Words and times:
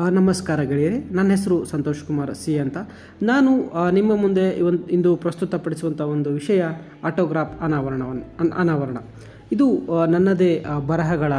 ನಮಸ್ಕಾರ 0.00 0.62
ಗೆಳೆಯರೆ. 0.62 0.98
ನನ್ನ 0.98 1.30
ಹೆಸರು 1.30 1.64
ಸಂತೋಷ್ 1.64 2.04
ಕುಮಾರ್ 2.04 2.34
ಸಿ 2.34 2.58
ಅಂತ. 2.58 2.76
ನಾನು 3.22 3.72
ನಿಮ್ಮ 3.90 4.16
ಮುಂದೆ 4.16 4.60
ಒಂದು 4.60 4.86
ಇಂದು 4.86 5.16
ಪ್ರಸ್ತುತಪಡಿಸುವಂಥ 5.16 6.00
ಒಂದು 6.00 6.30
ವಿಷಯ, 6.30 6.64
ಆಟೋಗ್ರಾಫ್ 7.04 7.62
ಅನಾವರಣವನ್ನು 7.62 8.22
ಅನ್- 8.40 8.52
ಅನಾವರಣ. 8.56 8.96
ಇದು 9.52 9.80
ನನ್ನದೇ 10.06 10.64
ಬರಹಗಳ 10.86 11.32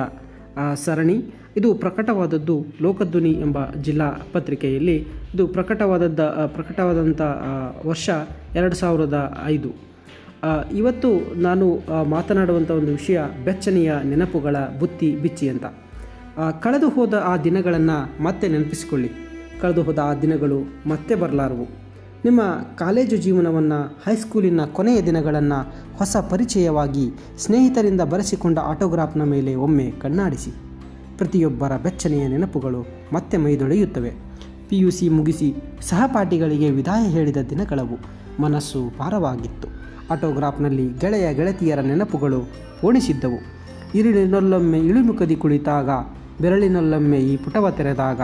ಸರಣಿ. 0.73 1.23
ಇದು 1.57 1.73
ಪ್ರಕಟವಾದದ್ದು 1.73 2.65
ಲೋಕಧ್ವನಿ 2.81 3.31
ಎಂಬ 3.31 3.57
ಜಿಲ್ಲಾ 3.81 4.11
ಪತ್ರಿಕೆಯಲ್ಲಿ. 4.33 5.07
ಇದು 5.35 5.47
ಪ್ರಕಟವಾದದ್ದ 5.47 6.19
ಪ್ರಕಟವಾದಂಥ 6.29 7.21
ವರ್ಷ 7.85 8.09
ಎರಡು 8.55 8.75
ಸಾವಿರದ 8.75 9.37
ಐದು. 9.45 9.69
ಇವತ್ತು 10.75 11.39
ನಾನು 11.39 11.79
ಮಾತನಾಡುವಂಥ 12.03 12.71
ಒಂದು 12.71 12.91
ವಿಷಯ, 12.91 13.21
ಬೆಚ್ಚನೆಯ 13.45 13.93
ನೆನಪುಗಳ 14.03 14.55
ಬುತ್ತಿ 14.79 15.15
ಬಿಚ್ಚಿ 15.15 15.49
ಅಂತ. 15.49 15.65
ಕಳೆದು 16.35 16.89
ಹೋದ 16.89 17.23
ಆ 17.25 17.37
ದಿನಗಳನ್ನು 17.37 18.23
ಮತ್ತೆ 18.23 18.47
ನೆನಪಿಸಿಕೊಳ್ಳಿ. 18.47 19.11
ಕಳೆದು 19.61 19.83
ಹೋದ 19.83 19.99
ಆ 19.99 20.13
ದಿನಗಳು 20.13 20.89
ಮತ್ತೆ 20.89 21.15
ಬರಲಾರವು. 21.15 21.67
ನಿಮ್ಮ 22.25 22.41
ಕಾಲೇಜು 22.77 23.17
ಜೀವನವನ್ನು, 23.17 23.99
ಹೈಸ್ಕೂಲಿನ 24.05 24.65
ಕೊನೆಯ 24.65 25.01
ದಿನಗಳನ್ನು 25.01 25.73
ಹೊಸ 25.97 26.17
ಪರಿಚಯವಾಗಿ 26.29 27.11
ಸ್ನೇಹಿತರಿಂದ 27.37 28.01
ಬರೆಸಿಕೊಂಡ 28.01 28.59
ಆಟೋಗ್ರಾಫ್ನ 28.59 29.23
ಮೇಲೆ 29.23 29.55
ಒಮ್ಮೆ 29.55 29.91
ಕಣ್ಣಾಡಿಸಿ. 29.91 30.51
ಪ್ರತಿಯೊಬ್ಬರ 31.17 31.77
ಬೆಚ್ಚನೆಯ 31.77 32.27
ನೆನಪುಗಳು 32.27 32.85
ಮತ್ತೆ 33.13 33.37
ಮೈದೊಳೆಯುತ್ತವೆ. 33.37 34.13
ಪಿ 34.69 34.77
ಯು 34.77 34.91
ಸಿ 34.91 35.09
ಮುಗಿಸಿ 35.09 35.53
ಸಹಪಾಠಿಗಳಿಗೆ 35.81 36.69
ವಿದಾಯ 36.69 37.09
ಹೇಳಿದ 37.09 37.37
ದಿನಗಳವು 37.49 37.97
ಮನಸ್ಸು 38.41 38.97
ಭಾರವಾಗಿತ್ತು. 38.99 39.67
ಆಟೋಗ್ರಾಫ್ನಲ್ಲಿ 40.11 40.93
ಗೆಳೆಯ 40.99 41.33
ಗೆಳತಿಯರ 41.33 41.79
ನೆನಪುಗಳು 41.79 42.43
ಓಣಿಸಿದ್ದವು 42.85 43.55
ಇರುಳಿನಲ್ಲೊಮ್ಮೆ 43.97 44.79
ಇಳಿಮುಖದಿ 44.79 45.35
ಕುಳಿತಾಗ 45.35 45.89
ಬೆರಳಿನಲ್ಲೊಮ್ಮೆ 46.41 47.17
ಈ 47.17 47.37
ಪುಟವ 47.37 47.71
ತೆರೆದಾಗ 47.71 48.21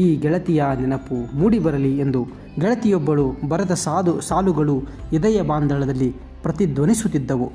ಈ 0.00 0.16
ಗೆಳತಿಯ 0.16 0.64
ನೆನಪು 0.80 1.36
ಮೂಡಿಬರಲಿ 1.36 1.98
ಎಂದು 1.98 2.26
ಗೆಳತಿಯೊಬ್ಬಳು 2.60 3.32
ಬರೆದ 3.48 3.70
ಸಾಧು 3.70 4.20
ಸಾಲುಗಳು 4.20 4.78
ಹೃದಯ 4.78 5.42
ಬಾಂಧಳದಲ್ಲಿ 5.42 6.14
ಪ್ರತಿಧ್ವನಿಸುತ್ತಿದ್ದವು. 6.42 7.52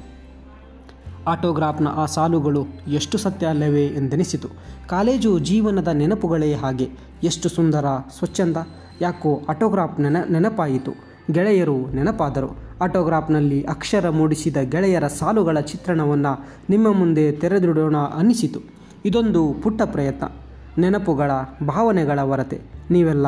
ಆಟೋಗ್ರಾಫ್ನ 1.28 1.88
ಆ 1.88 2.06
ಸಾಲುಗಳು 2.06 2.66
ಎಷ್ಟು 2.88 3.18
ಸತ್ಯ 3.18 3.48
ಅಲ್ಲವೇ 3.48 3.86
ಎಂದೆನಿಸಿತು. 3.86 4.48
ಕಾಲೇಜು 4.88 5.40
ಜೀವನದ 5.40 5.88
ನೆನಪುಗಳೇ 5.88 6.54
ಹಾಗೆ. 6.54 6.90
ಎಷ್ಟು 7.24 7.50
ಸುಂದರ, 7.50 7.86
ಸ್ವಚ್ಛಂದ, 8.18 8.58
ಯಾಕೋ 9.02 9.42
ಆಟೋಗ್ರಾಫ್ 9.50 10.00
ನೆನ 10.00 10.18
ನೆನಪಾಯಿತು. 10.30 10.92
ಗೆಳೆಯರು 11.32 11.92
ನೆನಪಾದರು. 11.92 12.58
ಆಟೋಗ್ರಾಫ್ನಲ್ಲಿ 12.82 13.64
ಅಕ್ಷರ 13.64 14.10
ಮೂಡಿಸಿದ 14.10 14.58
ಗೆಳೆಯರ 14.58 15.08
ಸಾಲುಗಳ 15.08 15.60
ಚಿತ್ರಣವನ್ನು 15.60 16.46
ನಿಮ್ಮ 16.70 16.94
ಮುಂದೆ 16.94 17.32
ತೆರೆದಿಡೋಣ 17.32 17.98
ಅನ್ನಿಸಿತು. 17.98 18.77
ಇದೊಂದು 19.08 19.56
ಪುಟ್ಟ 19.64 19.82
ಪ್ರಯತ್ನ. 19.86 20.26
ನೆನಪುಗಳ 20.82 21.32
ಭಾವನೆಗಳ 21.68 22.20
ಹೊರತೆ 22.22 22.62
ನೀವೆಲ್ಲ 22.92 23.28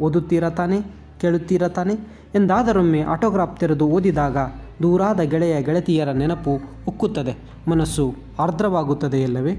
ಓದುತ್ತೀರ 0.00 0.50
ತಾನೆ? 0.50 0.80
ಕೇಳುತ್ತೀರ 1.20 1.68
ತಾನೆ? 1.68 1.94
ಎಂದಾದರೊಮ್ಮೆ 2.34 3.00
ಆಟೋಗ್ರಾಫ್ 3.00 3.60
ತೆರೆದು 3.60 3.86
ಓದಿದಾಗ 3.86 4.36
ದೂರಾದ 4.82 5.20
ಗೆಳೆಯ 5.20 5.62
ಗೆಳತಿಯರ 5.62 6.10
ನೆನಪು 6.10 6.52
ಉಕ್ಕುತ್ತದೆ. 6.88 7.34
ಮನಸ್ಸು 7.70 8.14
ಆರ್ದ್ರವಾಗುತ್ತದೆ 8.38 9.18
ಎಲ್ಲವೇ 9.22 9.52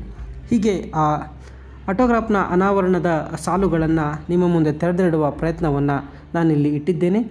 ಹೀಗೆ 0.50 0.91
ಆ 0.95 1.16
ಆಟೋಗ್ರಾಫ್ನ 1.88 2.38
ಅನಾವರಣದ 2.50 3.09
ಸಾಲುಗಳನ್ನು 3.44 4.30
ನಿಮ್ಮ 4.30 4.47
ಮುಂದೆ 4.47 4.73
ತೆರೆದಿಡುವ 4.73 5.31
ಪ್ರಯತ್ನವನ್ನು 5.31 5.97
ನಾನಿಲ್ಲಿ 6.35 6.75
ಇಟ್ಟಿದ್ದೇನೆ. 6.75 7.22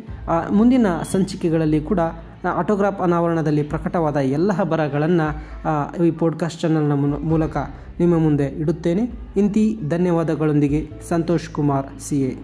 ಮುಂದಿನ 0.53 0.87
ಸಂಚಿಕೆಗಳಲ್ಲಿ 1.13 1.81
ಕೂಡ 1.81 2.01
ಆಟೋಗ್ರಾಫ್ 2.49 3.01
ಅನಾವರಣದಲ್ಲಿ 3.01 3.63
ಪ್ರಕಟವಾದ 3.63 4.17
ಎಲ್ಲ 4.17 4.63
ಬರಗಳನ್ನು 4.63 6.05
ಈ 6.05 6.11
ಪಾಡ್ಕಾಸ್ಟ್ 6.11 6.61
ಚಾನಲ್ನ 6.61 6.93
ಮೂಲಕ 7.19 7.57
ನಿಮ್ಮ 7.99 8.19
ಮುಂದೆ 8.19 8.45
ಇಡುತ್ತೇನೆ. 8.45 9.13
ಇಂತಿ 9.37 9.79
ಧನ್ಯವಾದಗಳೊಂದಿಗೆ 9.89 10.91
ಸಂತೋಷ್ 11.09 11.51
ಕುಮಾರ್, 11.51 12.01
ಸಿ 12.01 12.23
ಎ. 12.23 12.37